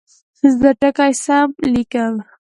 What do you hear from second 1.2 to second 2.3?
سم لیکم.